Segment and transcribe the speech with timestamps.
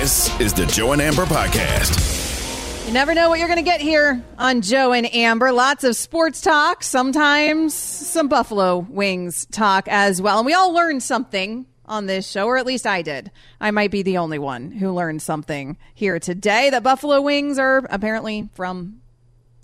[0.00, 2.86] This is the Joe and Amber Podcast.
[2.86, 5.52] You never know what you're going to get here on Joe and Amber.
[5.52, 10.38] Lots of sports talk, sometimes some Buffalo Wings talk as well.
[10.38, 13.30] And we all learned something on this show, or at least I did.
[13.60, 17.86] I might be the only one who learned something here today that Buffalo Wings are
[17.90, 19.02] apparently from,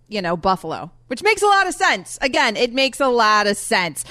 [0.07, 2.19] you know, Buffalo, which makes a lot of sense.
[2.21, 4.05] Again, it makes a lot of sense.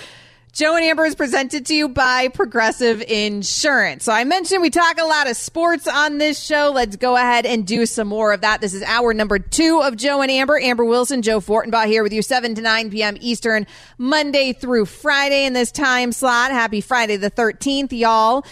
[0.56, 4.06] Joe and Amber is presented to you by Progressive Insurance.
[4.06, 6.72] So I mentioned we talk a lot of sports on this show.
[6.74, 8.62] Let's go ahead and do some more of that.
[8.62, 10.58] This is hour number two of Joe and Amber.
[10.58, 13.18] Amber Wilson, Joe Fortenbaugh here with you, 7 to 9 p.m.
[13.20, 16.52] Eastern, Monday through Friday in this time slot.
[16.52, 18.46] Happy Friday the 13th, y'all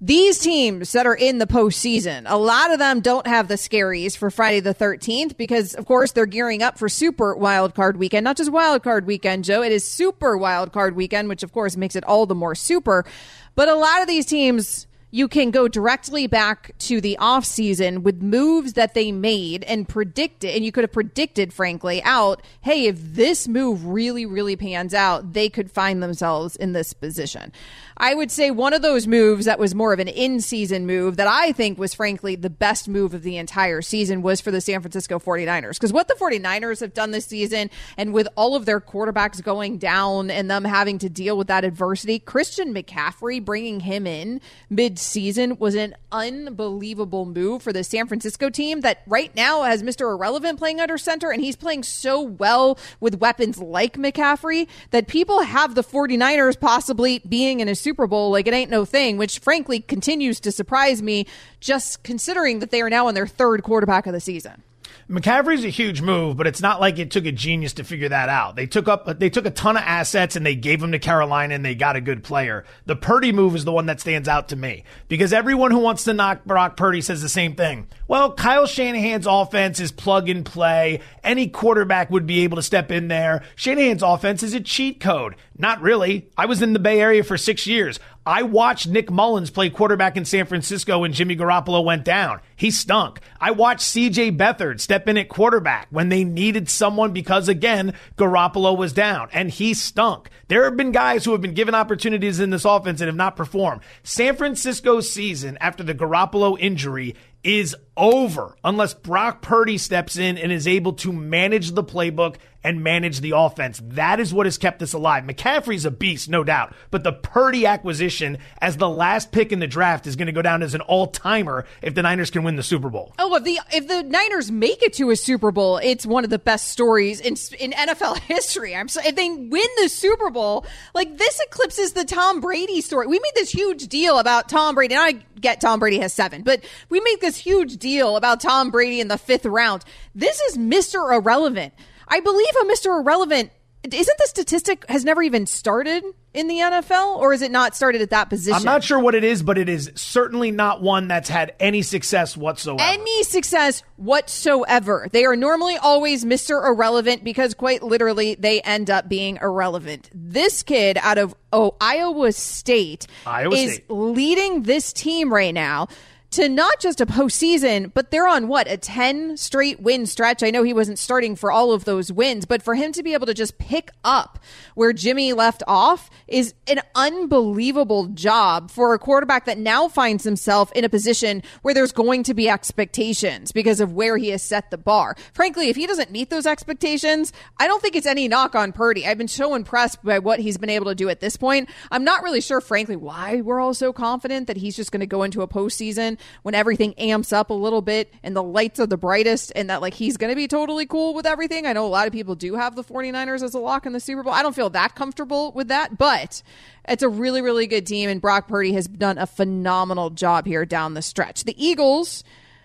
[0.00, 4.14] these teams that are in the postseason, a lot of them don't have the scaries
[4.16, 8.24] for Friday the 13th because, of course, they're gearing up for Super Wild Card Weekend.
[8.24, 9.62] Not just Wild Card Weekend, Joe.
[9.62, 13.06] It is Super Wild Card Weekend, which, of course, makes it all the more super.
[13.54, 18.20] But a lot of these teams you can go directly back to the offseason with
[18.20, 20.54] moves that they made and predicted.
[20.54, 25.32] And you could have predicted, frankly, out, hey, if this move really, really pans out,
[25.32, 27.52] they could find themselves in this position.
[27.98, 31.16] I would say one of those moves that was more of an in season move
[31.16, 34.60] that I think was frankly the best move of the entire season was for the
[34.60, 35.74] San Francisco 49ers.
[35.74, 39.78] Because what the 49ers have done this season and with all of their quarterbacks going
[39.78, 44.98] down and them having to deal with that adversity, Christian McCaffrey bringing him in mid
[44.98, 50.12] season was an unbelievable move for the San Francisco team that right now has Mr.
[50.12, 55.40] Irrelevant playing under center and he's playing so well with weapons like McCaffrey that people
[55.40, 59.38] have the 49ers possibly being in a Super Bowl like it ain't no thing, which
[59.38, 61.24] frankly continues to surprise me
[61.60, 64.64] just considering that they are now in their third quarterback of the season.
[65.08, 68.28] McCaffrey's a huge move, but it's not like it took a genius to figure that
[68.28, 68.56] out.
[68.56, 71.54] They took up they took a ton of assets and they gave them to Carolina
[71.54, 72.64] and they got a good player.
[72.86, 76.02] The Purdy move is the one that stands out to me because everyone who wants
[76.04, 77.86] to knock Brock Purdy says the same thing.
[78.08, 81.00] Well, Kyle Shanahan's offense is plug and play.
[81.22, 83.44] Any quarterback would be able to step in there.
[83.54, 85.36] Shanahan's offense is a cheat code.
[85.56, 86.28] Not really.
[86.36, 88.00] I was in the Bay Area for six years.
[88.26, 92.40] I watched Nick Mullens play quarterback in San Francisco when Jimmy Garoppolo went down.
[92.56, 93.20] He stunk.
[93.40, 98.76] I watched CJ Beathard step in at quarterback when they needed someone because, again, Garoppolo
[98.76, 100.28] was down and he stunk.
[100.48, 103.36] There have been guys who have been given opportunities in this offense and have not
[103.36, 103.82] performed.
[104.02, 107.14] San Francisco's season after the Garoppolo injury
[107.44, 112.82] is over unless Brock Purdy steps in and is able to manage the playbook and
[112.82, 113.80] manage the offense.
[113.84, 115.22] That is what has kept us alive.
[115.22, 119.68] McCaffrey's a beast, no doubt, but the Purdy acquisition as the last pick in the
[119.68, 122.64] draft is going to go down as an all-timer if the Niners can win the
[122.64, 123.14] Super Bowl.
[123.20, 126.30] Oh, if the if the Niners make it to a Super Bowl, it's one of
[126.30, 128.74] the best stories in in NFL history.
[128.74, 133.06] I'm if they win the Super Bowl, like this eclipses the Tom Brady story.
[133.06, 134.94] We made this huge deal about Tom Brady.
[134.94, 138.70] And I get Tom Brady has 7, but we make this huge deal about Tom
[138.70, 139.84] Brady in the 5th round.
[140.16, 141.14] This is Mr.
[141.14, 141.72] Irrelevant.
[142.08, 143.00] I believe a Mr.
[143.00, 143.50] Irrelevant
[143.94, 146.02] isn't the statistic has never even started
[146.34, 148.56] in the NFL or is it not started at that position?
[148.56, 151.82] I'm not sure what it is, but it is certainly not one that's had any
[151.82, 152.82] success whatsoever.
[152.82, 155.08] Any success whatsoever.
[155.12, 156.66] They are normally always Mr.
[156.66, 160.10] Irrelevant because quite literally they end up being irrelevant.
[160.12, 163.90] This kid out of oh, Iowa State Iowa is State.
[163.90, 165.88] leading this team right now
[166.32, 170.42] to not just a postseason, but they're on what, a 10 straight win stretch.
[170.42, 173.14] I know he wasn't starting for all of those wins, but for him to be
[173.14, 174.38] able to just pick up
[174.74, 180.72] where Jimmy left off is an unbelievable job for a quarterback that now finds himself
[180.72, 184.70] in a position where there's going to be expectations because of where he has set
[184.70, 185.16] the bar.
[185.32, 189.06] Frankly, if he doesn't meet those expectations, I don't think it's any knock on Purdy.
[189.06, 191.68] I've been so impressed by what he's been able to do at this point.
[191.90, 195.06] I'm not really sure, frankly, why we're all so confident that he's just going to
[195.06, 198.86] go into a postseason when everything amps up a little bit and the lights are
[198.86, 201.66] the brightest and that like he's going to be totally cool with everything.
[201.66, 204.00] I know a lot of people do have the 49ers as a lock in the
[204.00, 204.32] Super Bowl.
[204.32, 206.42] I don't feel that comfortable with that, but
[206.88, 208.08] it's a really, really good team.
[208.08, 211.44] And Brock Purdy has done a phenomenal job here down the stretch.
[211.44, 212.24] The Eagles.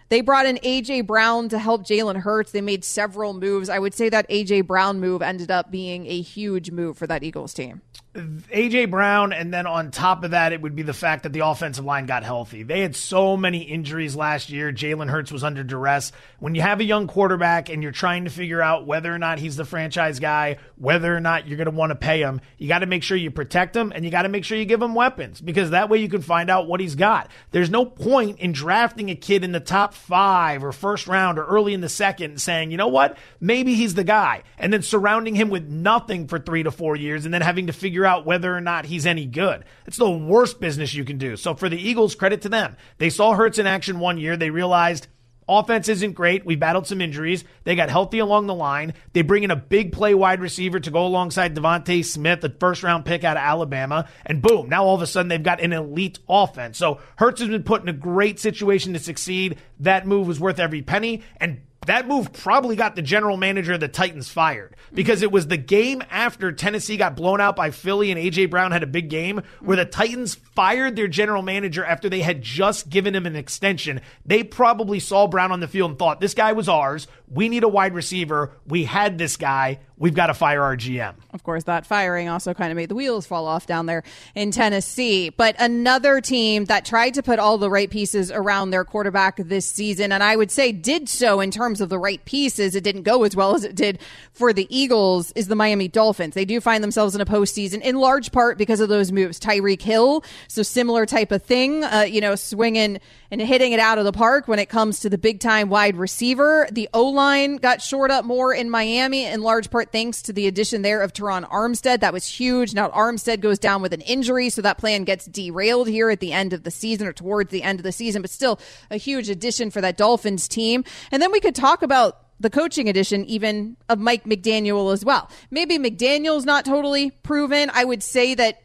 [0.10, 2.52] They brought in AJ Brown to help Jalen Hurts.
[2.52, 3.70] They made several moves.
[3.70, 7.24] I would say that AJ Brown move ended up being a huge move for that
[7.24, 7.82] Eagles team.
[8.14, 11.46] AJ Brown, and then on top of that, it would be the fact that the
[11.46, 12.64] offensive line got healthy.
[12.64, 14.74] They had so many injuries last year.
[14.74, 16.12] Jalen Hurts was under duress.
[16.40, 19.40] When you have a young quarterback and you're trying to figure out whether or not
[19.40, 22.68] he's the franchise guy, whether or not you're going to want to pay him, you
[22.68, 24.82] got to make sure you protect him and you got to make sure you give
[24.82, 27.32] him weapons because that way you can find out what he's got.
[27.52, 31.46] There's no point in drafting a kid in the top five or first round or
[31.46, 35.36] early in the second saying, you know what, maybe he's the guy, and then surrounding
[35.36, 38.26] him with nothing for three to four years and then having to figure figure out
[38.26, 39.64] whether or not he's any good.
[39.86, 41.36] It's the worst business you can do.
[41.36, 42.76] So for the Eagles, credit to them.
[42.98, 44.36] They saw Hurts in action one year.
[44.36, 45.08] They realized
[45.48, 46.46] Offense isn't great.
[46.46, 47.44] We battled some injuries.
[47.64, 48.94] They got healthy along the line.
[49.14, 52.82] They bring in a big play wide receiver to go alongside DeVonta Smith, a first
[52.84, 54.08] round pick out of Alabama.
[54.26, 56.78] And boom, now all of a sudden they've got an elite offense.
[56.78, 59.58] So Hurts has been put in a great situation to succeed.
[59.82, 61.22] That move was worth every penny.
[61.38, 65.48] And that move probably got the general manager of the Titans fired because it was
[65.48, 69.10] the game after Tennessee got blown out by Philly and AJ Brown had a big
[69.10, 73.36] game where the Titans fired their general manager after they had just given him an
[73.36, 74.00] extension.
[74.26, 77.08] They probably saw Brown on the field and thought, this guy was ours.
[77.28, 78.52] We need a wide receiver.
[78.68, 79.80] We had this guy.
[80.02, 81.14] We've got to fire our GM.
[81.32, 84.02] Of course, that firing also kind of made the wheels fall off down there
[84.34, 85.30] in Tennessee.
[85.30, 89.68] But another team that tried to put all the right pieces around their quarterback this
[89.68, 92.74] season, and I would say did so in terms of the right pieces.
[92.76, 94.00] It didn't go as well as it did
[94.34, 96.34] for the Eagles, is the Miami Dolphins.
[96.34, 99.40] They do find themselves in a postseason in large part because of those moves.
[99.40, 103.00] Tyreek Hill, so similar type of thing, uh, you know, swinging
[103.30, 105.96] and hitting it out of the park when it comes to the big time wide
[105.96, 106.68] receiver.
[106.72, 110.48] The O line got shored up more in Miami in large part thanks to the
[110.48, 112.00] addition there of Terron Armstead.
[112.00, 112.74] That was huge.
[112.74, 116.34] Now Armstead goes down with an injury, so that plan gets derailed here at the
[116.34, 118.60] end of the season or towards the end of the season, but still
[118.90, 120.84] a huge addition for that Dolphins team.
[121.12, 125.30] And then we could talk about the coaching edition even of Mike McDaniel as well.
[125.52, 127.70] Maybe McDaniel's not totally proven.
[127.72, 128.62] I would say that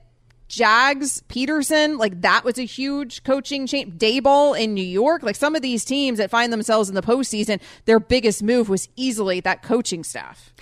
[0.49, 3.99] Jags, Pederson, like that was a huge coaching change.
[3.99, 7.61] Daboll in New York, like some of these teams that find themselves in the postseason,
[7.85, 10.55] their biggest move was easily that coaching staff.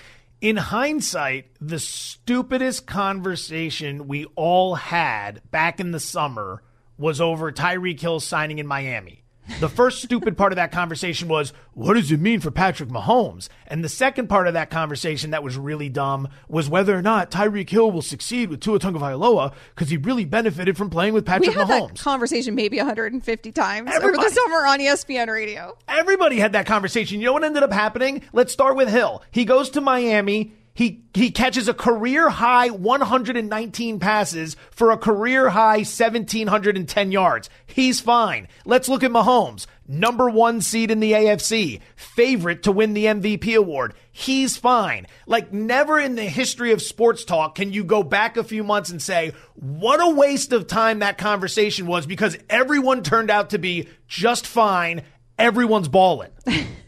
[0.44, 6.62] In hindsight, the stupidest conversation we all had back in the summer
[6.98, 9.23] was over Tyreek Hill signing in Miami.
[9.60, 13.48] The first stupid part of that conversation was, what does it mean for Patrick Mahomes?
[13.66, 17.30] And the second part of that conversation that was really dumb was whether or not
[17.30, 21.50] Tyreek Hill will succeed with Tua Tagovailoa because he really benefited from playing with Patrick
[21.50, 21.88] we had Mahomes.
[21.88, 24.18] That conversation maybe 150 times Everybody.
[24.18, 25.76] over the summer on ESPN Radio.
[25.88, 27.20] Everybody had that conversation.
[27.20, 28.22] You know what ended up happening?
[28.32, 29.22] Let's start with Hill.
[29.30, 30.52] He goes to Miami.
[30.76, 37.48] He he catches a career high 119 passes for a career high 1710 yards.
[37.64, 38.48] He's fine.
[38.64, 43.56] Let's look at Mahomes, number 1 seed in the AFC, favorite to win the MVP
[43.56, 43.94] award.
[44.10, 45.06] He's fine.
[45.28, 48.90] Like never in the history of sports talk can you go back a few months
[48.90, 53.58] and say what a waste of time that conversation was because everyone turned out to
[53.58, 55.04] be just fine.
[55.38, 56.30] Everyone's balling.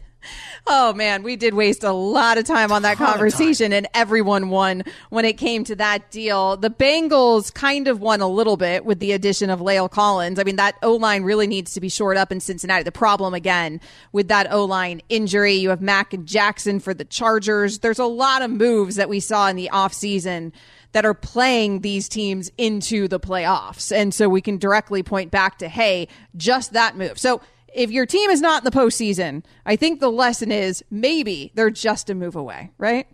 [0.69, 4.83] Oh man, we did waste a lot of time on that conversation and everyone won
[5.09, 6.57] when it came to that deal.
[6.57, 10.39] The Bengals kind of won a little bit with the addition of La'el Collins.
[10.39, 12.83] I mean, that O-line really needs to be shored up in Cincinnati.
[12.83, 13.79] The problem again
[14.11, 17.79] with that O-line injury, you have Mack and Jackson for the Chargers.
[17.79, 20.51] There's a lot of moves that we saw in the offseason
[20.91, 23.95] that are playing these teams into the playoffs.
[23.95, 27.17] And so we can directly point back to, hey, just that move.
[27.17, 27.39] So
[27.77, 31.69] if your team is not in the postseason, I think the lesson is maybe they're
[31.69, 33.07] just a move away, right?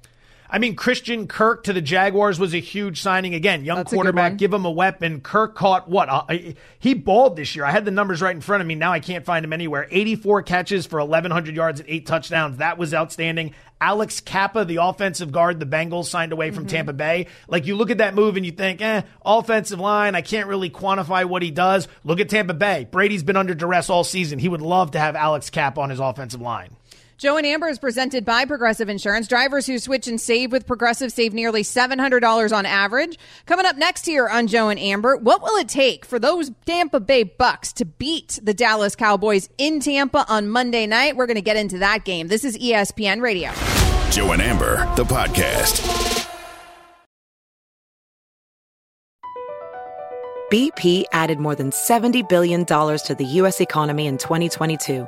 [0.53, 3.33] I mean, Christian Kirk to the Jaguars was a huge signing.
[3.33, 5.19] Again, young That's quarterback, give him a weapon.
[5.19, 6.07] Kirk caught what?
[6.10, 6.25] Uh,
[6.77, 7.65] he balled this year.
[7.65, 8.75] I had the numbers right in front of me.
[8.75, 9.88] Now I can't find him anywhere.
[9.89, 12.57] 84 catches for 1,100 yards and eight touchdowns.
[12.57, 13.55] That was outstanding.
[13.81, 16.75] Alex Cappa, the offensive guard the Bengals signed away from mm-hmm.
[16.75, 17.25] Tampa Bay.
[17.48, 20.69] Like you look at that move and you think, eh, offensive line, I can't really
[20.69, 21.88] quantify what he does.
[22.03, 22.88] Look at Tampa Bay.
[22.91, 24.38] Brady's been under duress all season.
[24.38, 26.69] He would love to have Alex Cappa on his offensive line.
[27.24, 29.30] Joe and Amber is presented by Progressive Insurance.
[29.30, 33.18] Drivers who switch and save with Progressive save nearly $700 on average.
[33.46, 37.00] Coming up next here on Joe and Amber, what will it take for those Tampa
[37.00, 41.15] Bay Bucks to beat the Dallas Cowboys in Tampa on Monday night?
[41.15, 42.27] We're going to get into that game.
[42.27, 43.51] This is ESPN Radio.
[44.12, 46.27] Joe and Amber, the podcast.
[50.51, 53.62] BP added more than $70 billion to the U.S.
[53.62, 55.08] economy in 2022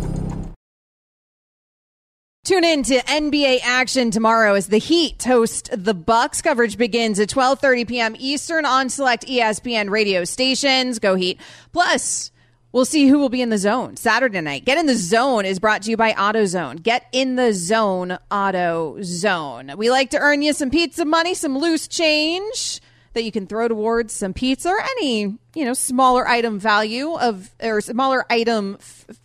[2.43, 6.41] Tune in to NBA action tomorrow as the Heat host the Bucks.
[6.41, 8.15] Coverage begins at 12:30 p.m.
[8.17, 10.97] Eastern on select ESPN radio stations.
[10.97, 11.39] Go Heat.
[11.71, 12.31] Plus,
[12.71, 14.65] we'll see who will be in the zone Saturday night.
[14.65, 16.81] Get in the zone is brought to you by AutoZone.
[16.81, 19.77] Get in the zone, AutoZone.
[19.77, 22.81] We like to earn you some pizza money, some loose change
[23.13, 27.49] that you can throw towards some pizza or any you know smaller item value of
[27.61, 28.77] or smaller item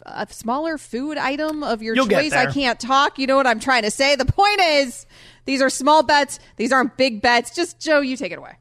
[0.04, 2.32] a smaller food item of your You'll choice.
[2.32, 3.18] I can't talk.
[3.18, 4.16] You know what i'm trying to say?
[4.16, 5.06] The point is
[5.44, 6.38] these are small bets.
[6.56, 7.54] These aren't big bets.
[7.54, 8.56] Just joe you take it away.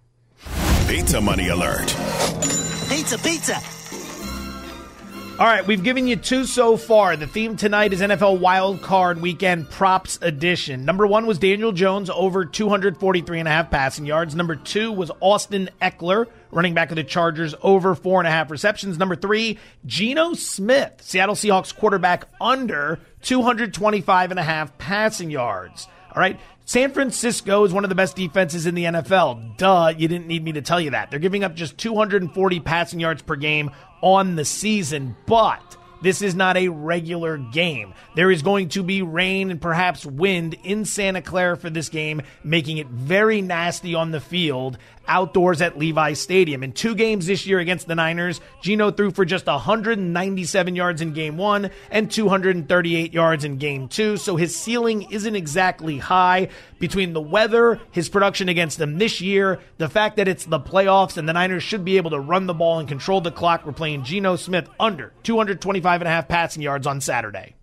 [0.87, 1.87] Pizza money alert.
[2.89, 3.59] Pizza, pizza.
[5.37, 7.17] All right, we've given you two so far.
[7.17, 10.85] The theme tonight is NFL Wild Card Weekend Props Edition.
[10.85, 14.33] Number one was Daniel Jones over 243 and a half passing yards.
[14.33, 18.49] Number two was Austin Ekeler, running back of the Chargers, over four and a half
[18.49, 18.97] receptions.
[18.97, 25.89] Number three, Geno Smith, Seattle Seahawks quarterback, under 225 and a half passing yards.
[26.15, 26.39] All right.
[26.67, 29.55] San Francisco is one of the best defenses in the NFL.
[29.55, 31.11] Duh, you didn't need me to tell you that.
[31.11, 33.69] They're giving up just 240 passing yards per game
[34.01, 37.95] on the season, but this is not a regular game.
[38.15, 42.21] There is going to be rain and perhaps wind in Santa Clara for this game,
[42.43, 46.63] making it very nasty on the field outdoors at Levi Stadium.
[46.63, 51.13] In two games this year against the Niners, Geno threw for just 197 yards in
[51.13, 54.17] game one and 238 yards in game two.
[54.17, 56.49] So his ceiling isn't exactly high.
[56.79, 61.17] Between the weather, his production against them this year, the fact that it's the playoffs
[61.17, 63.71] and the Niners should be able to run the ball and control the clock, we're
[63.71, 67.55] playing Geno Smith under 225 and a half passing yards on Saturday.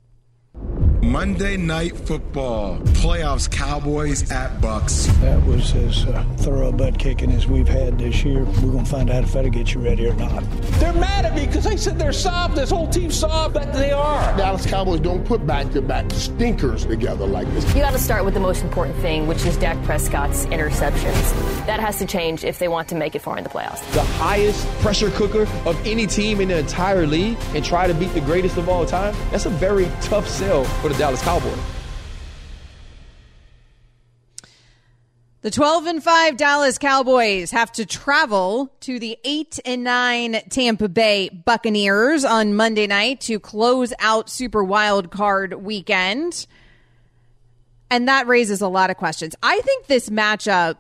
[1.02, 5.06] Monday Night Football playoffs, Cowboys at Bucks.
[5.20, 8.44] That was as uh, thorough a butt kicking as we've had this year.
[8.44, 10.44] We're gonna find out if that'll get you ready or not.
[10.78, 12.54] They're mad at me because they said they're soft.
[12.54, 14.36] This whole team's soft, but they are.
[14.36, 17.66] Dallas Cowboys don't put back-to-back stinkers together like this.
[17.74, 21.66] You got to start with the most important thing, which is Dak Prescott's interceptions.
[21.66, 23.80] That has to change if they want to make it far in the playoffs.
[23.92, 28.14] The highest pressure cooker of any team in the entire league, and try to beat
[28.14, 29.14] the greatest of all time.
[29.32, 31.58] That's a very tough sell for the Dallas Cowboys.
[35.40, 40.88] The 12 and 5 Dallas Cowboys have to travel to the 8 and 9 Tampa
[40.88, 46.46] Bay Buccaneers on Monday night to close out Super Wild Card weekend.
[47.90, 49.34] And that raises a lot of questions.
[49.42, 50.76] I think this matchup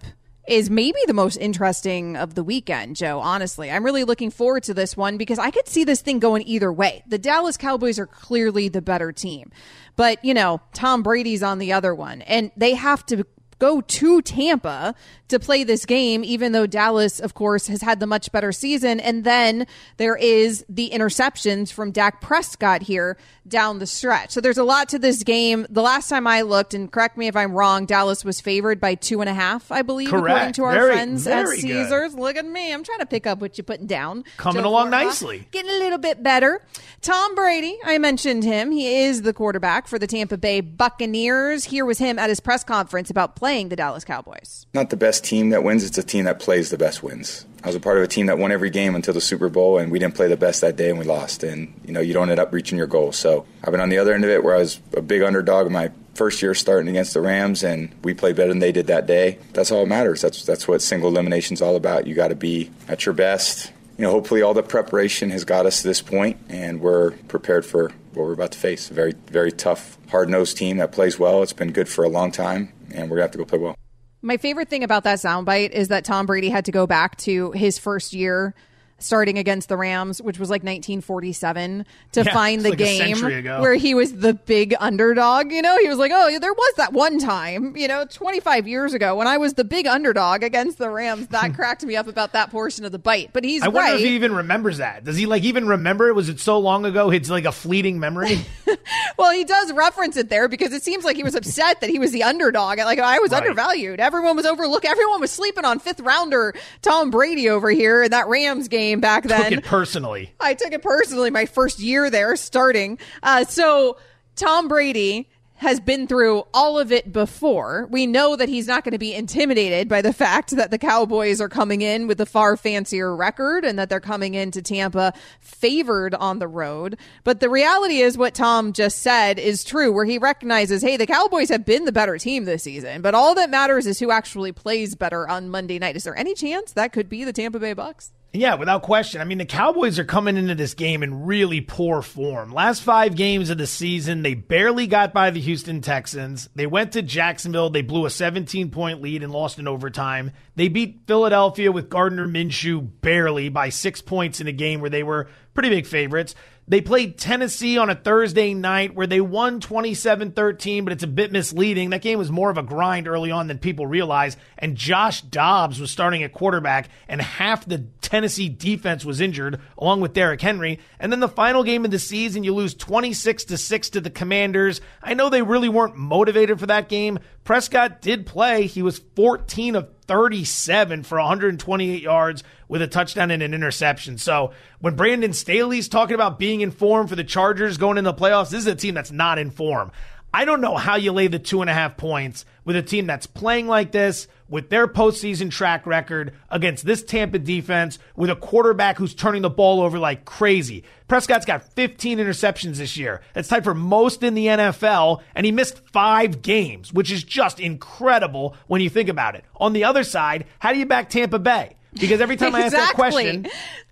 [0.48, 3.70] is maybe the most interesting of the weekend, Joe, honestly.
[3.70, 6.72] I'm really looking forward to this one because I could see this thing going either
[6.72, 7.04] way.
[7.06, 9.50] The Dallas Cowboys are clearly the better team.
[9.94, 13.24] But, you know, Tom Brady's on the other one and they have to
[13.62, 14.92] go to Tampa
[15.28, 18.98] to play this game, even though Dallas, of course, has had the much better season.
[18.98, 23.16] And then there is the interceptions from Dak Prescott here
[23.46, 24.30] down the stretch.
[24.32, 25.64] So there's a lot to this game.
[25.70, 28.96] The last time I looked, and correct me if I'm wrong, Dallas was favored by
[28.96, 30.26] two and a half, I believe, Correct.
[30.26, 31.62] according to our Very, friends at very good.
[31.62, 32.14] Caesars.
[32.14, 32.72] Look at me.
[32.72, 34.24] I'm trying to pick up what you're putting down.
[34.38, 35.06] Coming Joe along Florida.
[35.08, 35.48] nicely.
[35.52, 36.60] Getting a little bit better.
[37.00, 38.70] Tom Brady, I mentioned him.
[38.72, 41.64] He is the quarterback for the Tampa Bay Buccaneers.
[41.64, 44.66] Here was him at his press conference about playing the Dallas Cowboys.
[44.72, 47.44] Not the best team that wins, it's a team that plays the best wins.
[47.62, 49.78] I was a part of a team that won every game until the Super Bowl,
[49.78, 51.42] and we didn't play the best that day, and we lost.
[51.44, 53.12] And you know, you don't end up reaching your goal.
[53.12, 55.66] So I've been on the other end of it, where I was a big underdog
[55.66, 58.86] in my first year starting against the Rams, and we played better than they did
[58.86, 59.38] that day.
[59.52, 60.22] That's all that matters.
[60.22, 62.06] That's that's what single elimination's all about.
[62.06, 63.70] You got to be at your best.
[63.98, 67.66] You know, hopefully all the preparation has got us to this point, and we're prepared
[67.66, 68.90] for what we're about to face.
[68.90, 71.42] A very, very tough, hard-nosed team that plays well.
[71.42, 73.76] It's been good for a long time, and we're gonna have to go play well.
[74.22, 77.50] My favorite thing about that soundbite is that Tom Brady had to go back to
[77.52, 78.54] his first year
[79.02, 83.20] starting against the Rams, which was like 1947, to Yeah, find the like game
[83.60, 85.52] where he was the big underdog.
[85.52, 88.94] You know, he was like, oh, there was that one time, you know, 25 years
[88.94, 91.28] ago when I was the big underdog against the Rams.
[91.28, 93.30] That cracked me up about that portion of the bite.
[93.32, 95.04] But he's I wonder if he even remembers that.
[95.04, 96.14] Does he like even remember it?
[96.14, 97.10] Was it so long ago?
[97.10, 98.38] It's like a fleeting memory.
[99.18, 101.98] well, he does reference it there because it seems like he was upset that he
[101.98, 102.78] was the underdog.
[102.78, 103.42] Like I was Right.
[103.42, 103.98] undervalued.
[104.00, 104.84] Everyone was overlooked.
[104.84, 109.24] Everyone was sleeping on fifth rounder Tom Brady over here in that Rams game back
[109.24, 109.50] then.
[109.50, 110.32] Took it personally.
[110.40, 112.98] I took it personally my first year there starting.
[113.22, 113.96] Uh, so
[114.36, 115.28] Tom Brady
[115.62, 117.86] has been through all of it before.
[117.88, 121.40] We know that he's not going to be intimidated by the fact that the Cowboys
[121.40, 126.16] are coming in with a far fancier record and that they're coming into Tampa favored
[126.16, 126.98] on the road.
[127.22, 131.06] But the reality is what Tom just said is true, where he recognizes, hey, the
[131.06, 134.50] Cowboys have been the better team this season, but all that matters is who actually
[134.50, 135.94] plays better on Monday night.
[135.94, 138.10] Is there any chance that could be the Tampa Bay Bucks?
[138.34, 139.20] Yeah, without question.
[139.20, 142.50] I mean, the Cowboys are coming into this game in really poor form.
[142.50, 146.48] Last five games of the season, they barely got by the Houston Texans.
[146.54, 147.68] They went to Jacksonville.
[147.68, 150.30] They blew a 17 point lead and lost in overtime.
[150.56, 155.02] They beat Philadelphia with Gardner Minshew barely by six points in a game where they
[155.02, 156.34] were pretty big favorites.
[156.68, 161.08] They played Tennessee on a Thursday night where they won 27 13, but it's a
[161.08, 161.90] bit misleading.
[161.90, 164.36] That game was more of a grind early on than people realize.
[164.56, 170.02] And Josh Dobbs was starting at quarterback, and half the Tennessee defense was injured, along
[170.02, 170.78] with Derrick Henry.
[171.00, 174.10] And then the final game of the season, you lose 26 to 6 to the
[174.10, 174.80] Commanders.
[175.02, 177.18] I know they really weren't motivated for that game.
[177.42, 178.66] Prescott did play.
[178.66, 184.18] He was 14 of 37 for 128 yards with a touchdown and an interception.
[184.18, 188.18] So when Brandon Staley's talking about being in form for the Chargers going into the
[188.18, 189.90] playoffs, this is a team that's not in form.
[190.34, 193.06] I don't know how you lay the two and a half points with a team
[193.06, 198.36] that's playing like this, with their postseason track record against this Tampa defense, with a
[198.36, 200.84] quarterback who's turning the ball over like crazy.
[201.08, 203.22] Prescott's got 15 interceptions this year.
[203.32, 207.60] That's tied for most in the NFL, and he missed five games, which is just
[207.60, 209.44] incredible when you think about it.
[209.56, 211.76] On the other side, how do you back Tampa Bay?
[211.94, 213.46] Because every time I ask that question,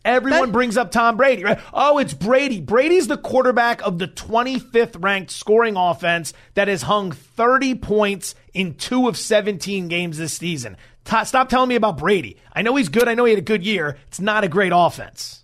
[0.05, 1.59] everyone brings up Tom Brady, right?
[1.73, 2.61] Oh, it's Brady.
[2.61, 8.75] Brady's the quarterback of the 25th ranked scoring offense that has hung 30 points in
[8.75, 10.77] two of 17 games this season.
[11.05, 12.37] T- stop telling me about Brady.
[12.53, 13.09] I know he's good.
[13.09, 13.99] I know he had a good year.
[14.09, 15.40] It's not a great offense.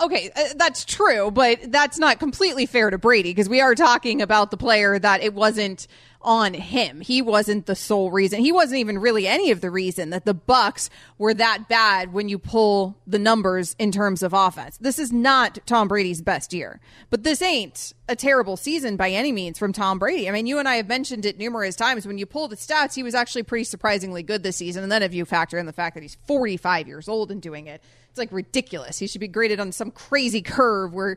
[0.00, 4.22] Okay, uh, that's true, but that's not completely fair to Brady because we are talking
[4.22, 5.86] about the player that it wasn't
[6.22, 7.00] on him.
[7.00, 8.40] He wasn't the sole reason.
[8.40, 12.28] He wasn't even really any of the reason that the Bucks were that bad when
[12.28, 14.76] you pull the numbers in terms of offense.
[14.78, 19.32] This is not Tom Brady's best year, but this ain't a terrible season by any
[19.32, 20.28] means from Tom Brady.
[20.28, 22.06] I mean, you and I have mentioned it numerous times.
[22.06, 24.82] When you pull the stats, he was actually pretty surprisingly good this season.
[24.82, 27.66] And then if you factor in the fact that he's 45 years old and doing
[27.66, 28.98] it, it's like ridiculous.
[28.98, 31.16] He should be graded on some crazy curve where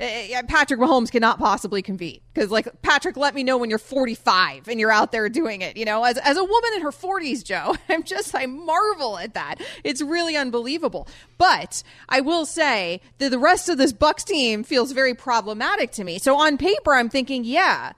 [0.00, 2.22] uh, Patrick Mahomes cannot possibly compete.
[2.32, 5.76] Because, like, Patrick, let me know when you're 45 and you're out there doing it.
[5.76, 9.34] You know, as, as a woman in her 40s, Joe, I'm just, I marvel at
[9.34, 9.56] that.
[9.84, 11.06] It's really unbelievable.
[11.36, 16.04] But I will say that the rest of this Bucks team feels very problematic to
[16.04, 16.18] me.
[16.18, 17.92] So on paper, I'm thinking, yeah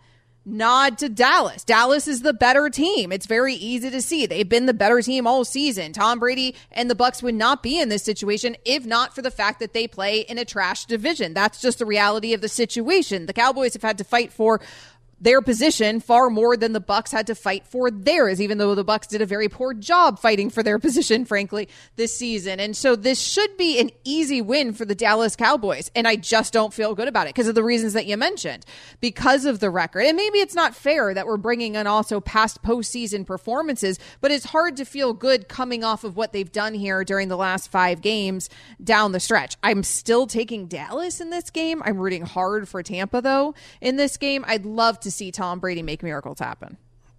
[0.44, 1.64] nod to Dallas.
[1.64, 3.12] Dallas is the better team.
[3.12, 4.26] It's very easy to see.
[4.26, 5.92] They've been the better team all season.
[5.92, 9.30] Tom Brady and the Bucks would not be in this situation if not for the
[9.30, 11.34] fact that they play in a trash division.
[11.34, 13.26] That's just the reality of the situation.
[13.26, 14.60] The Cowboys have had to fight for
[15.22, 18.82] their position far more than the Bucks had to fight for theirs, even though the
[18.82, 22.58] Bucks did a very poor job fighting for their position, frankly, this season.
[22.58, 25.92] And so this should be an easy win for the Dallas Cowboys.
[25.94, 28.66] And I just don't feel good about it because of the reasons that you mentioned,
[29.00, 30.06] because of the record.
[30.06, 34.46] And maybe it's not fair that we're bringing in also past postseason performances, but it's
[34.46, 38.00] hard to feel good coming off of what they've done here during the last five
[38.00, 38.50] games
[38.82, 39.56] down the stretch.
[39.62, 41.80] I'm still taking Dallas in this game.
[41.84, 44.44] I'm rooting hard for Tampa, though, in this game.
[44.48, 46.76] I'd love to see Tom Brady make miracles happen.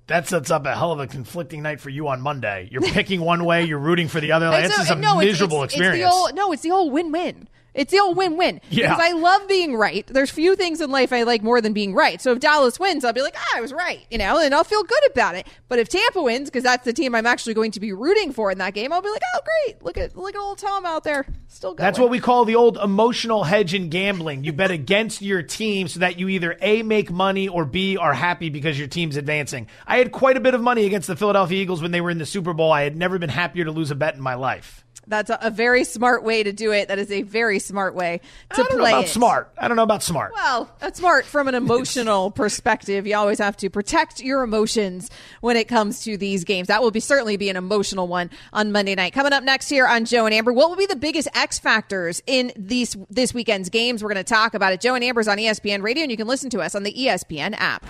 [0.08, 2.68] That sets up a hell of a conflicting night for you on Monday.
[2.72, 4.48] You're picking one way, you're rooting for the other.
[4.50, 6.06] Like, It's this a- is a no, it's- miserable it's- experience.
[6.08, 7.48] It's old, no, it's the old win-win.
[7.74, 8.62] It's the old win-win.
[8.74, 8.96] Yeah.
[8.96, 10.06] Because I love being right.
[10.08, 12.20] There's few things in life I like more than being right.
[12.20, 14.64] So if Dallas wins, I'll be like, ah, I was right, you know, and I'll
[14.64, 15.46] feel good about it.
[15.68, 18.52] But if Tampa wins, because that's the team I'm actually going to be rooting for
[18.52, 21.04] in that game, I'll be like, oh, great, look at look at old Tom out
[21.04, 21.86] there, still going.
[21.86, 24.44] That's what we call the old emotional hedge in gambling.
[24.44, 28.14] You bet against your team so that you either A, make money, or B, are
[28.14, 29.68] happy because your team's advancing.
[29.86, 32.18] I had quite a bit of money against the Philadelphia Eagles when they were in
[32.18, 32.72] the Super Bowl.
[32.72, 34.83] I had never been happier to lose a bet in my life.
[35.08, 36.88] That's a, a, very smart way to do it.
[36.88, 39.10] That is a very smart way to I don't play know about it.
[39.10, 39.52] smart.
[39.58, 40.34] I don't know about smart.
[40.34, 43.06] Well, that's smart from an emotional perspective.
[43.06, 45.10] You always have to protect your emotions
[45.42, 46.68] when it comes to these games.
[46.68, 49.14] That will be certainly be an emotional one on Monday night.
[49.14, 52.22] Coming up next here on Joe and Amber, what will be the biggest X factors
[52.26, 54.04] in these this weekend's games?
[54.04, 54.82] We're going to talk about it.
[54.82, 57.56] Joe and Amber's on ESPN Radio, and you can listen to us on the ESPN
[57.58, 57.86] app.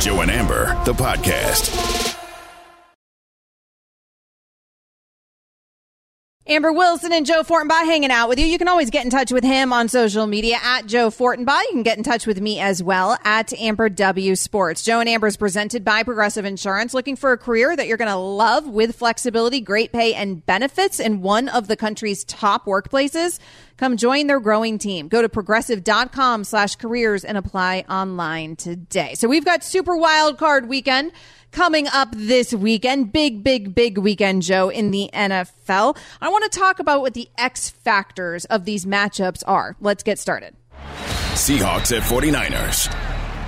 [0.00, 1.97] Joe and Amber, the podcast.
[6.50, 8.46] Amber Wilson and Joe Fortenbaugh hanging out with you.
[8.46, 11.60] You can always get in touch with him on social media at Joe Fortenbaugh.
[11.64, 14.82] You can get in touch with me as well at Amber W Sports.
[14.82, 16.94] Joe and Amber is presented by Progressive Insurance.
[16.94, 21.00] Looking for a career that you're going to love with flexibility, great pay, and benefits
[21.00, 23.40] in one of the country's top workplaces?
[23.78, 25.08] Come join their growing team.
[25.08, 29.14] Go to progressive.com slash careers and apply online today.
[29.14, 31.12] So we've got Super Wild Card Weekend
[31.52, 33.12] coming up this weekend.
[33.12, 35.96] Big, big, big weekend, Joe, in the NFL.
[36.20, 39.76] I want to talk about what the X factors of these matchups are.
[39.80, 40.56] Let's get started.
[41.34, 42.88] Seahawks at 49ers.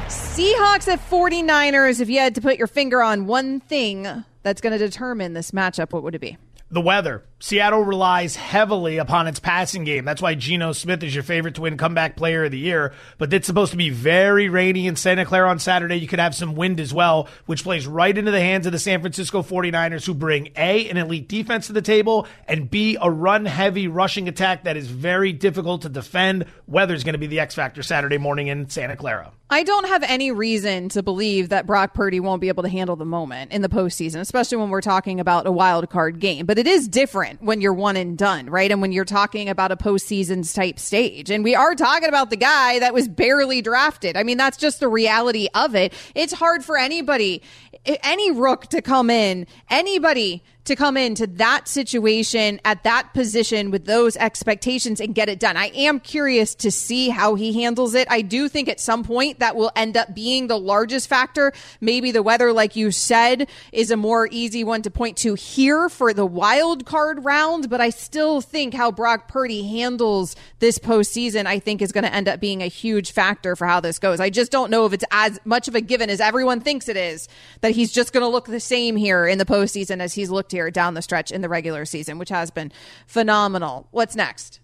[0.07, 2.01] Seahawks at 49ers.
[2.01, 4.07] If you had to put your finger on one thing
[4.45, 6.39] that's going to determine this matchup, what would it be?
[6.71, 7.25] The weather.
[7.43, 10.05] Seattle relies heavily upon its passing game.
[10.05, 12.93] That's why Geno Smith is your favorite to win comeback player of the year.
[13.17, 15.97] But it's supposed to be very rainy in Santa Clara on Saturday.
[15.97, 18.79] You could have some wind as well, which plays right into the hands of the
[18.79, 23.11] San Francisco 49ers, who bring A, an elite defense to the table, and B, a
[23.11, 26.45] run heavy rushing attack that is very difficult to defend.
[26.67, 29.33] Weather's going to be the X factor Saturday morning in Santa Clara.
[29.53, 32.95] I don't have any reason to believe that Brock Purdy won't be able to handle
[32.95, 36.47] the moment in the postseason, especially when we're talking about a wild card game.
[36.47, 38.71] But it is different when you're one and done, right?
[38.71, 41.31] And when you're talking about a postseasons type stage.
[41.31, 44.17] And we are talking about the guy that was barely drafted.
[44.17, 45.93] I mean, that's just the reality of it.
[46.15, 47.43] It's hard for anybody,
[47.85, 53.87] any rook to come in, anybody to come into that situation at that position with
[53.87, 55.57] those expectations and get it done.
[55.57, 58.07] I am curious to see how he handles it.
[58.11, 61.53] I do think at some point that will end up being the largest factor.
[61.81, 65.89] Maybe the weather, like you said, is a more easy one to point to here
[65.89, 71.47] for the wild card round, but I still think how Brock Purdy handles this postseason,
[71.47, 74.21] I think is going to end up being a huge factor for how this goes.
[74.21, 76.97] I just don't know if it's as much of a given as everyone thinks it
[76.97, 77.29] is
[77.63, 80.50] that he's just going to look the same here in the postseason as he's looked
[80.53, 82.71] here here down the stretch in the regular season, which has been
[83.07, 83.89] phenomenal.
[83.91, 84.61] What's next?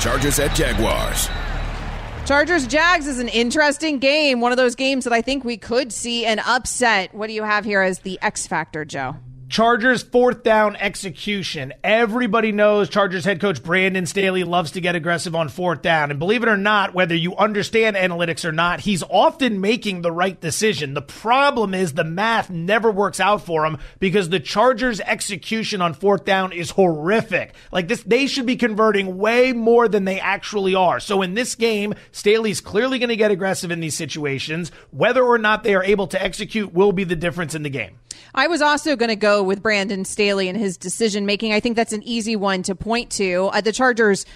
[0.00, 1.28] Chargers at Jaguars.
[2.26, 4.40] Chargers Jags is an interesting game.
[4.40, 7.14] One of those games that I think we could see an upset.
[7.14, 9.14] What do you have here as the X factor, Joe?
[9.48, 11.72] Chargers fourth down execution.
[11.84, 16.10] Everybody knows Chargers head coach Brandon Staley loves to get aggressive on fourth down.
[16.10, 20.10] And believe it or not, whether you understand analytics or not, he's often making the
[20.10, 20.94] right decision.
[20.94, 25.94] The problem is the math never works out for him because the Chargers execution on
[25.94, 27.54] fourth down is horrific.
[27.70, 30.98] Like this, they should be converting way more than they actually are.
[30.98, 34.72] So in this game, Staley's clearly going to get aggressive in these situations.
[34.90, 38.00] Whether or not they are able to execute will be the difference in the game.
[38.38, 41.54] I was also going to go with Brandon Staley and his decision making.
[41.54, 43.48] I think that's an easy one to point to.
[43.50, 44.26] Uh, the Chargers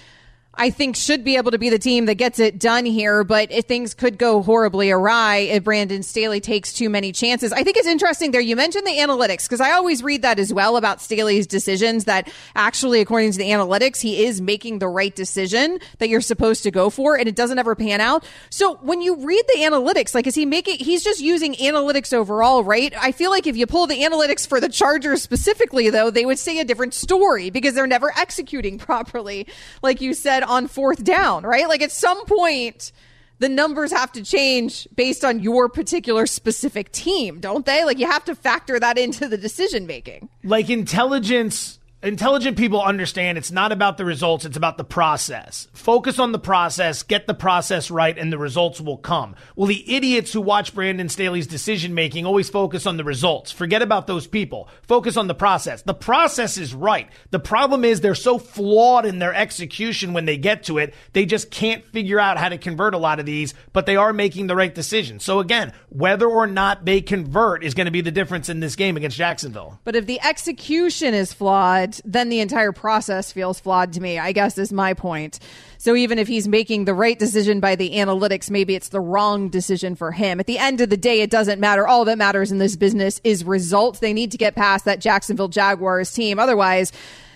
[0.61, 3.51] I think should be able to be the team that gets it done here, but
[3.51, 7.51] if things could go horribly awry if Brandon Staley takes too many chances.
[7.51, 8.41] I think it's interesting there.
[8.41, 12.31] You mentioned the analytics because I always read that as well about Staley's decisions that
[12.55, 16.69] actually, according to the analytics, he is making the right decision that you're supposed to
[16.69, 18.23] go for and it doesn't ever pan out.
[18.51, 22.63] So when you read the analytics, like is he making, he's just using analytics overall,
[22.63, 22.93] right?
[23.01, 26.37] I feel like if you pull the analytics for the Chargers specifically though, they would
[26.37, 29.47] say a different story because they're never executing properly.
[29.81, 31.67] Like you said, on fourth down, right?
[31.67, 32.91] Like at some point,
[33.39, 37.85] the numbers have to change based on your particular specific team, don't they?
[37.85, 40.29] Like you have to factor that into the decision making.
[40.43, 45.67] Like intelligence intelligent people understand it's not about the results, it's about the process.
[45.73, 49.35] Focus on the process, get the process right, and the results will come.
[49.55, 53.51] Well, the idiots who watch Brandon Staley's decision making always focus on the results.
[53.51, 54.69] Forget about those people.
[54.81, 55.81] Focus on the process.
[55.81, 57.09] The process is right.
[57.29, 61.25] The problem is they're so flawed in their execution when they get to it, they
[61.25, 64.47] just can't figure out how to convert a lot of these, but they are making
[64.47, 65.19] the right decision.
[65.19, 68.75] So again, whether or not they convert is going to be the difference in this
[68.75, 69.79] game against Jacksonville.
[69.83, 74.31] But if the execution is flawed, then the entire process feels flawed to me, I
[74.31, 75.39] guess is my point.
[75.77, 79.49] So even if he's making the right decision by the analytics, maybe it's the wrong
[79.49, 80.39] decision for him.
[80.39, 81.87] At the end of the day, it doesn't matter.
[81.87, 83.99] All that matters in this business is results.
[83.99, 86.39] They need to get past that Jacksonville Jaguars team.
[86.39, 86.91] Otherwise,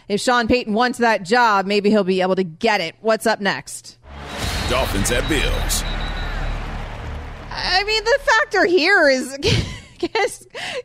[0.07, 2.95] if Sean Payton wants that job, maybe he'll be able to get it.
[3.01, 3.97] What's up next?
[4.69, 5.83] Dolphins at Bills.
[7.49, 9.37] I mean, the factor here is
[10.07, 10.27] can,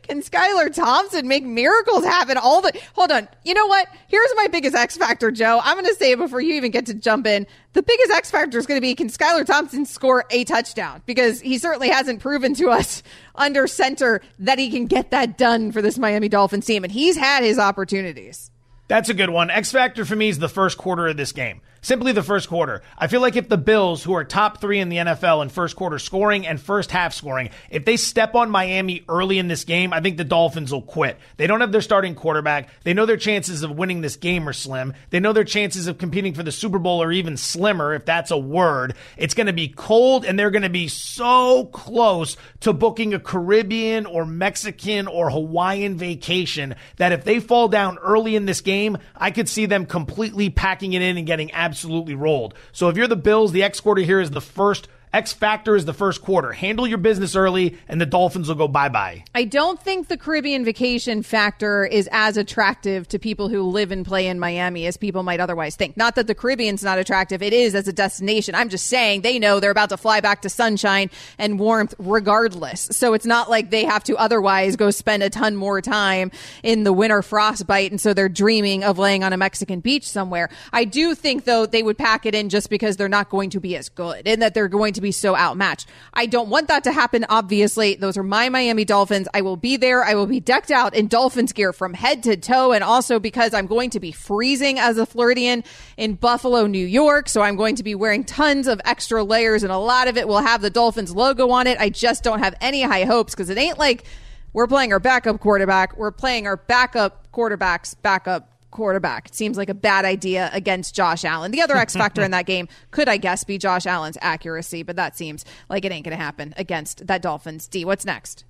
[0.03, 2.37] can Skylar Thompson make miracles happen?
[2.37, 3.27] All the hold on.
[3.43, 3.87] You know what?
[4.07, 5.59] Here's my biggest X factor Joe.
[5.63, 7.47] I'm going to say it before you even get to jump in.
[7.73, 11.01] The biggest X factor is going to be can Skylar Thompson score a touchdown?
[11.05, 13.03] Because he certainly hasn't proven to us
[13.35, 17.17] under center that he can get that done for this Miami Dolphins team and he's
[17.17, 18.51] had his opportunities
[18.91, 19.49] that's a good one.
[19.49, 21.61] X factor for me is the first quarter of this game.
[21.83, 22.83] Simply the first quarter.
[22.95, 25.75] I feel like if the Bills, who are top three in the NFL in first
[25.75, 29.91] quarter scoring and first half scoring, if they step on Miami early in this game,
[29.91, 31.17] I think the Dolphins will quit.
[31.37, 32.69] They don't have their starting quarterback.
[32.83, 34.93] They know their chances of winning this game are slim.
[35.09, 38.29] They know their chances of competing for the Super Bowl are even slimmer, if that's
[38.29, 38.93] a word.
[39.17, 43.19] It's going to be cold and they're going to be so close to booking a
[43.19, 48.80] Caribbean or Mexican or Hawaiian vacation that if they fall down early in this game,
[49.15, 52.53] I could see them completely packing it in and getting absolutely absolutely rolled.
[52.71, 55.83] So if you're the Bills, the X quarter here is the first X factor is
[55.83, 56.53] the first quarter.
[56.53, 59.25] Handle your business early, and the Dolphins will go bye bye.
[59.35, 64.05] I don't think the Caribbean vacation factor is as attractive to people who live and
[64.05, 65.97] play in Miami as people might otherwise think.
[65.97, 68.55] Not that the Caribbean's not attractive, it is as a destination.
[68.55, 72.87] I'm just saying they know they're about to fly back to sunshine and warmth regardless.
[72.91, 76.31] So it's not like they have to otherwise go spend a ton more time
[76.63, 80.49] in the winter frostbite, and so they're dreaming of laying on a Mexican beach somewhere.
[80.71, 83.59] I do think, though, they would pack it in just because they're not going to
[83.59, 85.87] be as good and that they're going to to be so outmatched.
[86.13, 87.95] I don't want that to happen, obviously.
[87.95, 89.27] Those are my Miami Dolphins.
[89.33, 90.03] I will be there.
[90.03, 92.71] I will be decked out in Dolphins gear from head to toe.
[92.71, 95.63] And also because I'm going to be freezing as a Floridian
[95.97, 97.29] in Buffalo, New York.
[97.29, 100.27] So I'm going to be wearing tons of extra layers, and a lot of it
[100.27, 101.79] will have the Dolphins logo on it.
[101.79, 104.05] I just don't have any high hopes because it ain't like
[104.53, 105.97] we're playing our backup quarterback.
[105.97, 109.27] We're playing our backup quarterback's backup quarterback.
[109.27, 111.51] It seems like a bad idea against Josh Allen.
[111.51, 114.95] The other X factor in that game could, I guess, be Josh Allen's accuracy, but
[114.95, 117.85] that seems like it ain't going to happen against that Dolphins D.
[117.85, 118.45] What's next?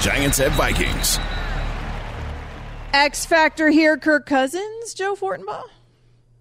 [0.00, 1.18] Giants at Vikings.
[2.92, 5.64] X factor here, Kirk Cousins, Joe Fortenbaugh.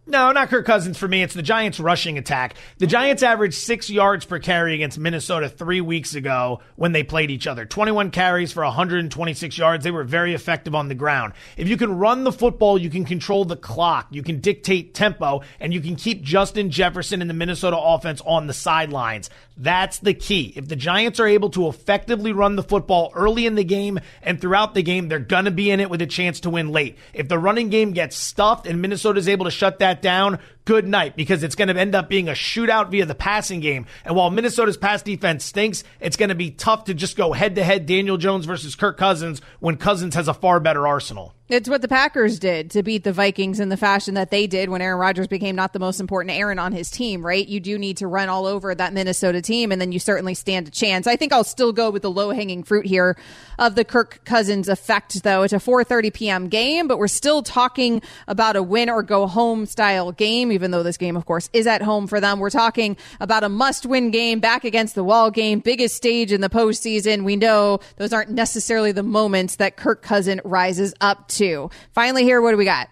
[0.07, 1.21] No, not Kirk Cousins for me.
[1.21, 2.55] It's the Giants' rushing attack.
[2.79, 7.29] The Giants averaged six yards per carry against Minnesota three weeks ago when they played
[7.29, 7.65] each other.
[7.65, 9.83] 21 carries for 126 yards.
[9.83, 11.33] They were very effective on the ground.
[11.55, 15.41] If you can run the football, you can control the clock, you can dictate tempo,
[15.59, 19.29] and you can keep Justin Jefferson and the Minnesota offense on the sidelines.
[19.61, 20.53] That's the key.
[20.55, 24.41] If the Giants are able to effectively run the football early in the game and
[24.41, 26.97] throughout the game, they're going to be in it with a chance to win late.
[27.13, 30.87] If the running game gets stuffed and Minnesota is able to shut that down, good
[30.87, 33.85] night because it's going to end up being a shootout via the passing game.
[34.05, 37.55] And while Minnesota's pass defense stinks, it's going to be tough to just go head
[37.55, 41.33] to head Daniel Jones versus Kirk Cousins when Cousins has a far better arsenal.
[41.51, 44.69] It's what the Packers did to beat the Vikings in the fashion that they did
[44.69, 47.45] when Aaron Rodgers became not the most important Aaron on his team, right?
[47.45, 50.69] You do need to run all over that Minnesota team, and then you certainly stand
[50.69, 51.07] a chance.
[51.07, 53.17] I think I'll still go with the low hanging fruit here
[53.59, 55.43] of the Kirk Cousins effect, though.
[55.43, 56.47] It's a 4:30 p.m.
[56.47, 60.83] game, but we're still talking about a win or go home style game, even though
[60.83, 62.39] this game, of course, is at home for them.
[62.39, 66.41] We're talking about a must win game, back against the wall game, biggest stage in
[66.41, 67.23] the postseason.
[67.23, 71.69] We know those aren't necessarily the moments that Kirk Cousin rises up to.
[71.93, 72.89] Finally, here, what do we got?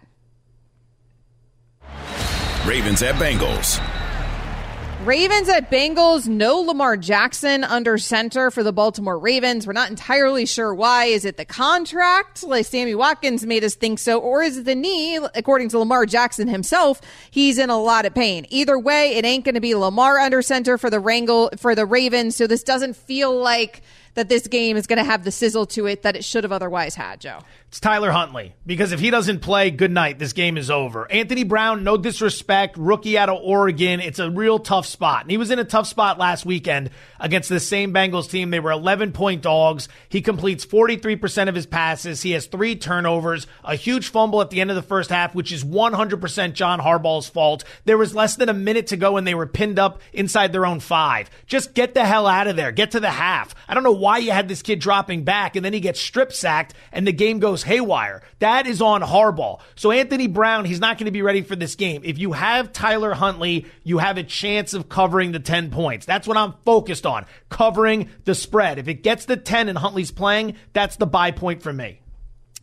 [2.66, 3.80] Ravens at Bengals.
[5.06, 9.66] Ravens at Bengals, no Lamar Jackson under center for the Baltimore Ravens.
[9.66, 11.06] We're not entirely sure why.
[11.06, 14.76] Is it the contract, like Sammy Watkins made us think so, or is it the
[14.76, 15.16] knee?
[15.36, 17.00] According to Lamar Jackson himself,
[17.32, 18.46] he's in a lot of pain.
[18.50, 21.86] Either way, it ain't going to be Lamar under center for the Wrangle for the
[21.86, 22.36] Ravens.
[22.36, 23.82] So this doesn't feel like
[24.16, 26.52] that this game is going to have the sizzle to it that it should have
[26.52, 27.40] otherwise had, Joe.
[27.70, 30.18] It's Tyler Huntley because if he doesn't play, good night.
[30.18, 31.10] This game is over.
[31.12, 34.00] Anthony Brown, no disrespect, rookie out of Oregon.
[34.00, 35.22] It's a real tough spot.
[35.22, 38.50] And he was in a tough spot last weekend against the same Bengals team.
[38.50, 39.88] They were 11 point dogs.
[40.10, 42.24] He completes 43% of his passes.
[42.24, 45.52] He has three turnovers, a huge fumble at the end of the first half, which
[45.52, 47.64] is 100% John Harbaugh's fault.
[47.86, 50.66] There was less than a minute to go and they were pinned up inside their
[50.66, 51.30] own five.
[51.46, 52.72] Just get the hell out of there.
[52.72, 53.54] Get to the half.
[53.68, 56.34] I don't know why you had this kid dropping back and then he gets strip
[56.34, 58.22] sacked and the game goes haywire.
[58.40, 59.60] That is on Harbaugh.
[59.76, 62.02] So Anthony Brown, he's not going to be ready for this game.
[62.04, 66.06] If you have Tyler Huntley, you have a chance of covering the 10 points.
[66.06, 68.80] That's what I'm focused on, covering the spread.
[68.80, 72.02] If it gets the 10 and Huntley's playing, that's the buy point for me.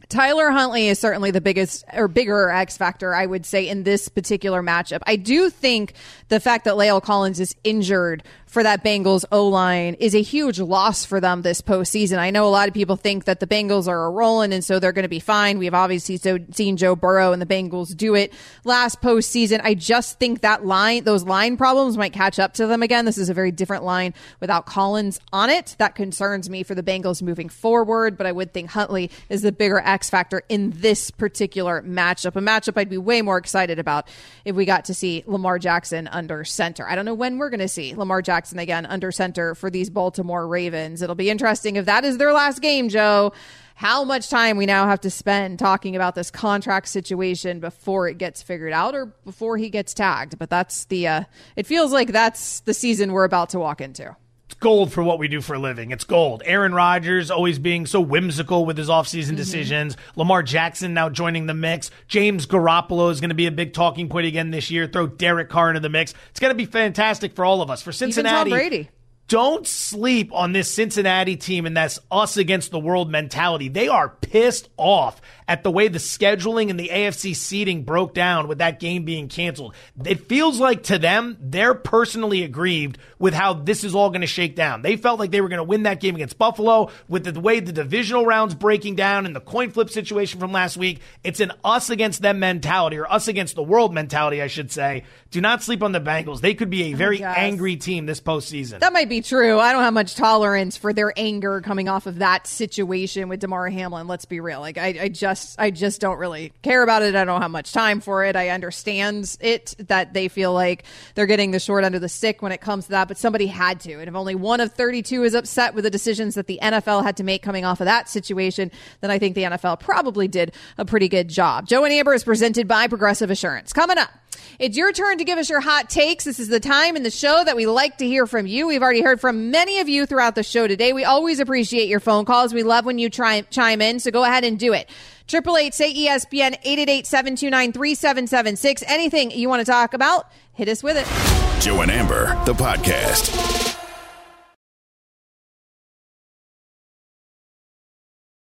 [0.09, 4.09] Tyler Huntley is certainly the biggest or bigger X factor, I would say, in this
[4.09, 5.01] particular matchup.
[5.05, 5.95] I do think
[6.29, 8.23] the fact that La'el Collins is injured
[8.57, 12.17] for that Bengals O line is a huge loss for them this postseason.
[12.17, 14.79] I know a lot of people think that the Bengals are a rolling and so
[14.79, 15.59] they're going to be fine.
[15.59, 18.33] We've obviously so, seen Joe Burrow and the Bengals do it
[18.65, 19.61] last postseason.
[19.63, 23.05] I just think that line, those line problems might catch up to them again.
[23.05, 25.77] This is a very different line without Collins on it.
[25.77, 29.53] That concerns me for the Bengals moving forward, but I would think Huntley is the
[29.53, 32.37] bigger X factor in this particular matchup.
[32.37, 34.09] A matchup I'd be way more excited about
[34.47, 36.89] if we got to see Lamar Jackson under center.
[36.89, 39.91] I don't know when we're going to see Lamar Jackson again under center for these
[39.91, 41.03] Baltimore Ravens.
[41.03, 43.33] It'll be interesting if that is their last game, Joe.
[43.75, 48.17] How much time we now have to spend talking about this contract situation before it
[48.17, 50.39] gets figured out or before he gets tagged.
[50.39, 51.25] But that's the, uh,
[51.57, 54.17] it feels like that's the season we're about to walk into
[54.61, 55.91] gold for what we do for a living.
[55.91, 56.43] It's gold.
[56.45, 59.37] Aaron Rodgers always being so whimsical with his offseason mm-hmm.
[59.37, 59.97] decisions.
[60.17, 61.91] Lamar Jackson now joining the mix.
[62.09, 64.87] James Garoppolo is going to be a big talking point again this year.
[64.87, 66.15] Throw Derek Carr into the mix.
[66.31, 67.83] It's going to be fantastic for all of us.
[67.83, 68.91] For Cincinnati, Even Tom Brady
[69.29, 73.69] don't sleep on this Cincinnati team and that's us against the world mentality.
[73.69, 78.49] They are pissed off at the way the scheduling and the AFC seeding broke down
[78.49, 79.75] with that game being canceled.
[80.05, 84.27] It feels like to them, they're personally aggrieved with how this is all going to
[84.27, 84.83] shake down.
[84.83, 87.61] They felt like they were going to win that game against Buffalo with the, way
[87.61, 91.01] the divisional rounds breaking down and the coin flip situation from last week.
[91.23, 95.05] It's an us against them mentality or us against the world mentality, I should say.
[95.31, 96.41] Do not sleep on the Bengals.
[96.41, 98.81] They could be a oh very angry team this postseason.
[98.81, 99.61] That might be true.
[99.61, 103.69] I don't have much tolerance for their anger coming off of that situation with Damar
[103.69, 104.09] Hamlin.
[104.09, 104.61] Let's be real.
[104.61, 107.15] Like I, I just, I just don't really care about it.
[107.15, 108.37] I don't have much time for it.
[108.37, 112.43] I understand it that they feel like they're getting the short end of the stick
[112.43, 113.95] when it comes to that, but somebody had to.
[113.95, 117.17] And if only one of 32 is upset with the decisions that the NFL had
[117.19, 118.71] to make coming off of that situation,
[119.01, 121.67] then I think the NFL probably did a pretty good job.
[121.67, 123.73] Joe and Amber is presented by Progressive Assurance.
[123.73, 124.11] Coming up.
[124.59, 126.25] It's your turn to give us your hot takes.
[126.25, 128.67] This is the time in the show that we like to hear from you.
[128.67, 130.93] We've already heard from many of you throughout the show today.
[130.93, 132.55] We always appreciate your phone calls.
[132.55, 134.89] We love when you try chime in, so go ahead and do it.
[135.27, 138.85] Triple eight say ESPN eight eight eight seven two nine three seven seven six.
[138.87, 141.63] Anything you want to talk about, hit us with it.
[141.63, 143.75] Joe and Amber, the podcast.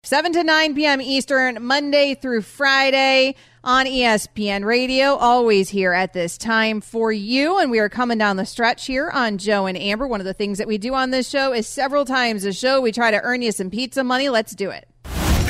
[0.04, 1.00] 7 to 9 p.m.
[1.00, 7.60] Eastern, Monday through Friday on ESPN Radio, always here at this time for you.
[7.60, 10.06] And we are coming down the stretch here on Joe and Amber.
[10.06, 12.82] One of the things that we do on this show is several times a show,
[12.82, 14.28] we try to earn you some pizza money.
[14.28, 14.90] Let's do it.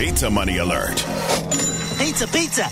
[0.01, 0.95] Pizza money alert.
[1.99, 2.67] Pizza, pizza.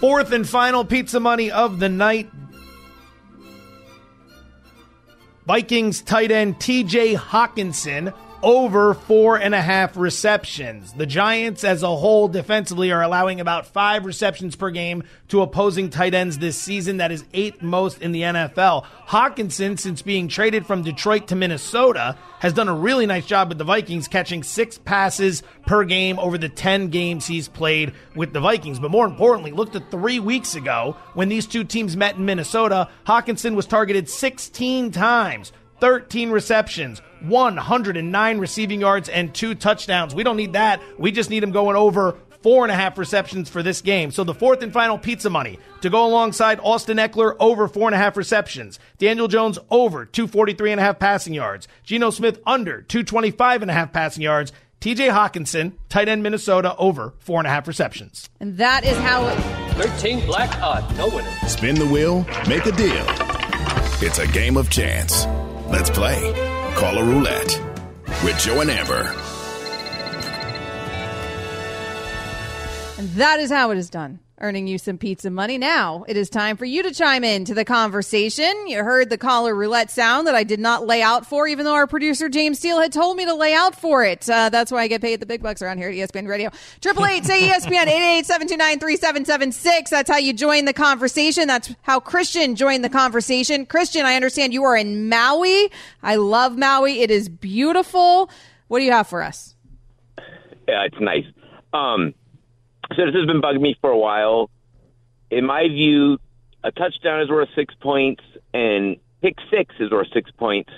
[0.00, 2.30] Fourth and final pizza money of the night.
[5.44, 10.92] Vikings tight end TJ Hockenson over four and a half receptions.
[10.92, 15.88] The Giants, as a whole, defensively, are allowing about five receptions per game to opposing
[15.88, 16.98] tight ends this season.
[16.98, 18.84] That is eighth most in the NFL.
[19.08, 23.56] Hockenson, since being traded from Detroit to Minnesota, has done a really nice job with
[23.56, 28.40] the Vikings, catching six passes per game over the 10 games he's played with the
[28.40, 28.78] Vikings.
[28.78, 32.90] But more importantly, look at three weeks ago when these two teams met in Minnesota.
[33.06, 40.14] Hockenson was targeted 16 times 13 receptions, 109 receiving yards, and two touchdowns.
[40.14, 40.80] We don't need that.
[40.98, 44.10] We just need him going over four and a half receptions for this game.
[44.10, 47.94] So the fourth and final pizza money to go alongside Austin Ekeler over four and
[47.94, 48.78] a half receptions.
[48.98, 51.68] Daniel Jones over 243 and a half passing yards.
[51.84, 54.52] Geno Smith under 225 and a half passing yards.
[54.82, 58.28] TJ Hockenson, tight end Minnesota, over four and a half receptions.
[58.40, 59.36] And that is how it.
[59.82, 61.30] 13 black odd, no winner.
[61.48, 63.06] Spin the wheel, make a deal.
[64.02, 65.24] It's a game of chance.
[65.70, 66.53] Let's play.
[66.74, 67.60] Caller roulette
[68.24, 69.23] with Joe and Amber.
[72.96, 75.56] And that is how it is done earning you some pizza money.
[75.56, 78.52] Now it is time for you to chime in to the conversation.
[78.66, 81.74] You heard the caller roulette sound that I did not lay out for, even though
[81.74, 84.28] our producer James Steele had told me to lay out for it.
[84.28, 86.50] Uh, that's why I get paid the big bucks around here at ESPN Radio.
[86.80, 89.90] Triple eight say ESPN eight eight seven two nine three seven seven six.
[89.90, 91.46] That's how you join the conversation.
[91.46, 93.66] That's how Christian joined the conversation.
[93.66, 95.70] Christian, I understand you are in Maui.
[96.02, 97.00] I love Maui.
[97.00, 98.30] It is beautiful.
[98.68, 99.54] What do you have for us?
[100.68, 101.24] Yeah, it's nice.
[101.72, 102.14] Um,
[102.90, 104.50] so this has been bugging me for a while.
[105.30, 106.18] In my view,
[106.62, 110.70] a touchdown is worth six points, and pick six is worth six points.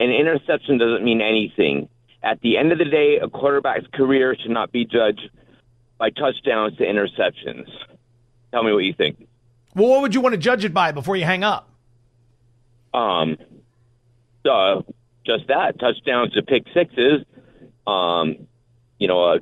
[0.00, 1.88] An interception doesn't mean anything.
[2.22, 5.30] At the end of the day, a quarterback's career should not be judged
[5.98, 7.68] by touchdowns to interceptions.
[8.52, 9.26] Tell me what you think.
[9.74, 11.68] Well, what would you want to judge it by before you hang up?
[12.94, 13.36] Um,
[14.44, 14.82] uh,
[15.26, 17.24] just that touchdowns to pick sixes.
[17.86, 18.48] Um,
[18.98, 19.38] you know, a,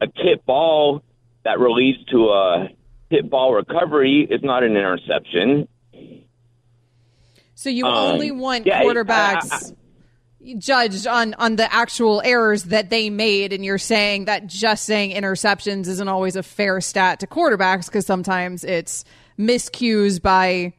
[0.00, 1.02] a tip ball
[1.44, 2.68] that leads to a
[3.10, 5.66] hit ball recovery is not an interception.
[7.54, 12.88] So you Um, only want yeah, quarterbacks I- judged on on the actual errors that
[12.90, 17.26] they made, and you're saying that just saying interceptions isn't always a fair stat to
[17.26, 19.04] quarterbacks because sometimes it's
[19.38, 20.72] miscues by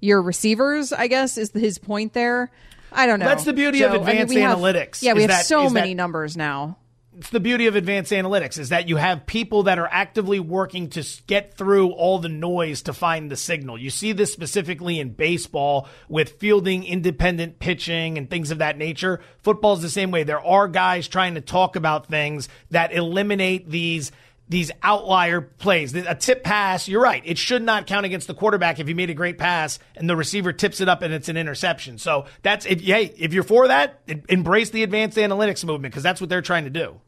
[0.00, 0.92] your receivers.
[0.92, 2.50] I guess is his point there.
[2.92, 3.26] I don't know.
[3.26, 3.96] That's the beauty of Joe.
[4.02, 6.76] I mean, advanced have- analytics, yeah, we have that- so is that- many numbers now.
[7.16, 10.90] It's the beauty of advanced analytics is that you have people that are actively working
[10.90, 13.78] to get through all the noise to find the signal.
[13.78, 19.20] You see this specifically in baseball with fielding independent pitching and things of that nature.
[19.38, 20.24] Football is the same way.
[20.24, 24.12] There are guys trying to talk about things that eliminate these
[24.48, 25.94] these outlier plays.
[25.94, 27.22] A tip pass, you're right.
[27.24, 30.16] It should not count against the quarterback if you made a great pass and the
[30.16, 31.98] receiver tips it up and it's an interception.
[31.98, 36.20] So that's if hey, if you're for that, embrace the advanced analytics movement because that's
[36.20, 37.00] what they're trying to do.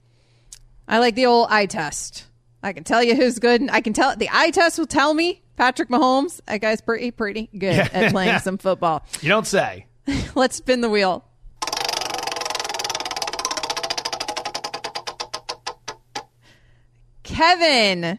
[0.89, 2.27] I like the old eye test.
[2.63, 3.61] I can tell you who's good.
[3.61, 6.41] and I can tell the eye test will tell me Patrick Mahomes.
[6.47, 9.05] That guy's pretty pretty good at playing some football.
[9.21, 9.87] You don't say.
[10.35, 11.28] Let's spin the wheel.
[17.29, 18.19] Kevin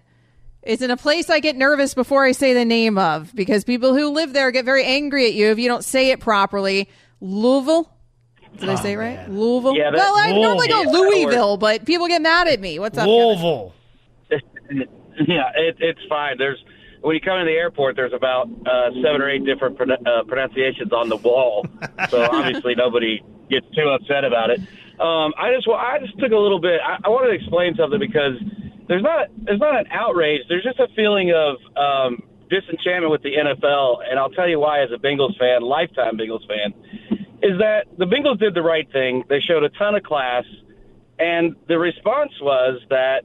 [0.63, 3.95] is in a place I get nervous before I say the name of because people
[3.95, 6.87] who live there get very angry at you if you don't say it properly.
[7.19, 7.91] Louisville?
[8.59, 9.29] Did I say it right?
[9.29, 9.75] Louisville?
[9.75, 11.01] Yeah, well, I normally go Louisville.
[11.01, 12.77] Louisville, but people get mad at me.
[12.77, 13.05] What's up?
[13.05, 13.17] Kevin?
[13.19, 13.73] Louisville.
[15.27, 16.37] yeah, it, it's fine.
[16.37, 16.63] There's
[17.01, 20.23] when you come into the airport, there's about uh, seven or eight different pro- uh,
[20.27, 21.65] pronunciations on the wall,
[22.09, 24.59] so obviously nobody gets too upset about it.
[24.99, 26.81] Um, I just, wa- I just took a little bit.
[26.85, 28.33] I, I wanted to explain something because
[28.89, 30.41] there's not, there's not an outrage.
[30.49, 34.81] There's just a feeling of um, disenchantment with the NFL, and I'll tell you why.
[34.81, 36.73] As a Bengals fan, lifetime Bengals fan,
[37.43, 39.23] is that the Bengals did the right thing.
[39.29, 40.43] They showed a ton of class,
[41.19, 43.21] and the response was that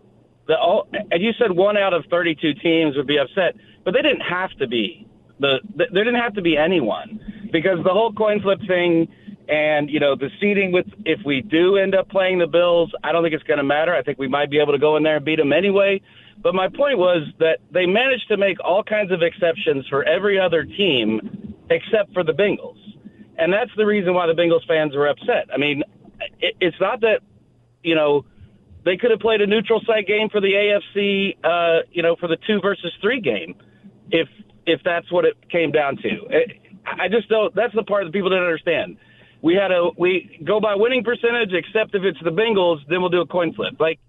[0.46, 4.02] the all, and you said one out of 32 teams would be upset, but they
[4.02, 5.08] didn't have to be.
[5.40, 7.18] The, the there didn't have to be anyone
[7.50, 9.08] because the whole coin flip thing
[9.48, 13.12] and you know the seeding with if we do end up playing the Bills, I
[13.12, 13.94] don't think it's going to matter.
[13.94, 16.00] I think we might be able to go in there and beat them anyway.
[16.42, 20.38] But my point was that they managed to make all kinds of exceptions for every
[20.38, 22.78] other team except for the Bengals.
[23.38, 25.48] And that's the reason why the Bengals fans were upset.
[25.52, 25.82] I mean,
[26.40, 27.20] it, it's not that,
[27.82, 28.24] you know,
[28.84, 32.28] they could have played a neutral site game for the AFC, uh, you know, for
[32.28, 33.56] the two versus three game,
[34.10, 34.28] if
[34.66, 36.44] if that's what it came down to.
[36.86, 37.54] I just don't.
[37.54, 38.96] That's the part that people didn't understand.
[39.44, 43.10] We had a we go by winning percentage, except if it's the Bengals, then we'll
[43.10, 43.74] do a coin flip.
[43.78, 44.00] Like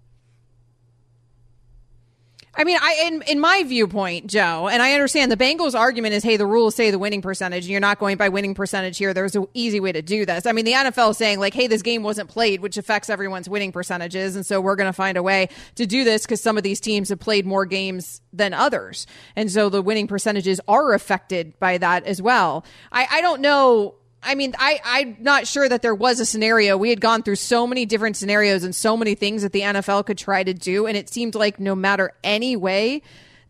[2.54, 6.22] I mean, I in in my viewpoint, Joe, and I understand the Bengals' argument is,
[6.22, 9.12] hey, the rules say the winning percentage, and you're not going by winning percentage here.
[9.12, 10.46] There's an easy way to do this.
[10.46, 13.46] I mean, the NFL is saying like, hey, this game wasn't played, which affects everyone's
[13.46, 16.56] winning percentages, and so we're going to find a way to do this because some
[16.56, 19.06] of these teams have played more games than others,
[19.36, 22.64] and so the winning percentages are affected by that as well.
[22.90, 23.96] I I don't know.
[24.26, 26.76] I mean, I, I'm not sure that there was a scenario.
[26.76, 30.04] We had gone through so many different scenarios and so many things that the NFL
[30.06, 30.86] could try to do.
[30.86, 33.02] And it seemed like no matter any way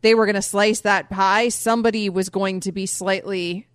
[0.03, 3.67] they were going to slice that pie, somebody was going to be slightly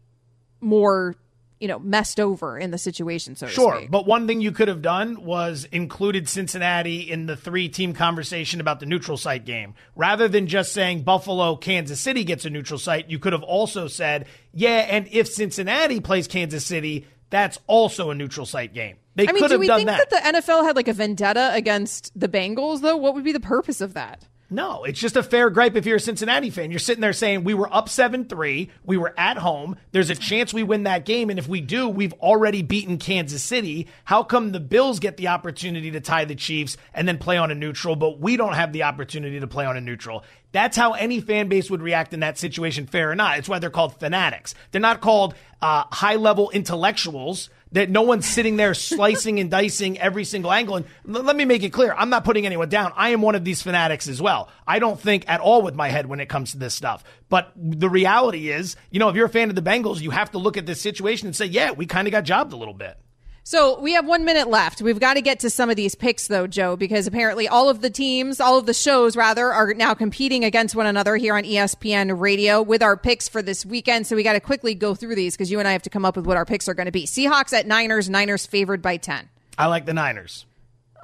[0.62, 1.16] more,
[1.62, 4.82] you know, messed over in the situation, so Sure, but one thing you could have
[4.82, 9.76] done was included Cincinnati in the three team conversation about the neutral site game.
[9.96, 13.88] Rather than just saying Buffalo, Kansas City gets a neutral site, you could have also
[13.88, 18.98] said, yeah, and if Cincinnati plays Kansas City, that's also a neutral site game.
[19.16, 20.10] They I mean, could do have we done think that.
[20.10, 20.34] that.
[20.34, 22.98] the NFL had like a vendetta against the Bengals, though?
[22.98, 24.28] What would be the purpose of that?
[24.54, 26.72] No, it's just a fair gripe if you're a Cincinnati fan.
[26.72, 28.70] You're sitting there saying, we were up 7 3.
[28.84, 29.78] We were at home.
[29.94, 31.30] There's a chance we win that game.
[31.30, 33.88] And if we do, we've already beaten Kansas City.
[34.04, 37.50] How come the Bills get the opportunity to tie the Chiefs and then play on
[37.50, 40.26] a neutral, but we don't have the opportunity to play on a neutral?
[40.52, 43.38] That's how any fan base would react in that situation, fair or not.
[43.38, 44.54] It's why they're called fanatics.
[44.72, 50.00] They're not called uh, high level intellectuals that no one's sitting there slicing and dicing
[50.00, 50.76] every single angle.
[50.78, 52.92] And l- let me make it clear, I'm not putting anyone down.
[52.96, 54.50] I am one of these fanatics as well.
[54.68, 57.04] I don't think at all with my head when it comes to this stuff.
[57.30, 60.32] But the reality is, you know, if you're a fan of the Bengals, you have
[60.32, 62.74] to look at this situation and say, yeah, we kind of got jobbed a little
[62.74, 62.98] bit.
[63.44, 64.82] So we have one minute left.
[64.82, 67.82] We've got to get to some of these picks, though, Joe, because apparently all of
[67.82, 71.44] the teams, all of the shows, rather, are now competing against one another here on
[71.44, 74.06] ESPN Radio with our picks for this weekend.
[74.06, 76.06] So we got to quickly go through these because you and I have to come
[76.06, 77.06] up with what our picks are going to be.
[77.06, 79.28] Seahawks at Niners, Niners favored by 10.
[79.58, 80.46] I like the Niners.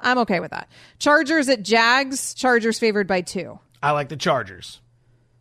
[0.00, 0.68] I'm okay with that.
[1.00, 3.58] Chargers at Jags, Chargers favored by two.
[3.82, 4.80] I like the Chargers.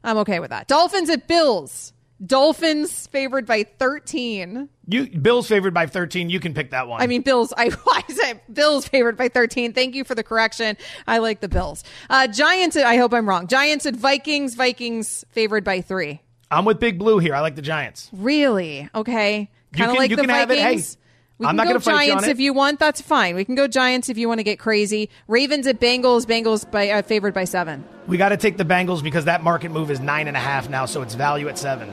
[0.04, 0.68] I'm okay with that.
[0.68, 1.94] Dolphins at Bills,
[2.26, 4.70] Dolphins favored by 13.
[4.88, 6.30] You Bills favored by 13.
[6.30, 7.02] You can pick that one.
[7.02, 7.54] I mean, Bills.
[7.56, 9.74] I, I said Bills favored by 13.
[9.74, 10.78] Thank you for the correction.
[11.06, 11.84] I like the Bills.
[12.10, 12.76] Uh, Giants.
[12.76, 13.48] I hope I'm wrong.
[13.48, 14.56] Giants at Vikings.
[14.56, 16.22] Vikings favored by three.
[16.50, 17.36] I'm with Big Blue here.
[17.36, 18.10] I like the Giants.
[18.14, 18.90] Really?
[18.96, 19.50] Okay.
[19.74, 20.60] Kind of like you the can have it.
[20.60, 20.94] Vikings.
[20.96, 21.00] Hey,
[21.40, 22.32] we I'm can not go gonna fight you on Giants it.
[22.32, 22.80] if you want.
[22.80, 23.36] That's fine.
[23.36, 25.10] We can go Giants if you want to get crazy.
[25.28, 26.26] Ravens at Bengals.
[26.26, 27.84] Bengals by uh, favored by seven.
[28.08, 30.70] We got to take the Bengals because that market move is nine and a half
[30.70, 31.90] now, so it's value at seven.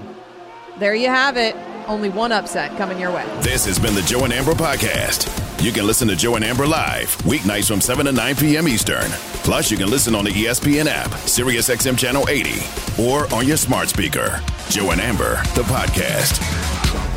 [0.79, 1.55] There you have it.
[1.87, 3.25] Only one upset coming your way.
[3.43, 5.31] This has been the Joe and Amber Podcast.
[5.63, 8.67] You can listen to Joe and Amber live weeknights from 7 to 9 p.m.
[8.67, 9.09] Eastern.
[9.45, 13.89] Plus, you can listen on the ESPN app, SiriusXM Channel 80, or on your smart
[13.89, 14.41] speaker.
[14.71, 17.14] Joe and Amber, the podcast.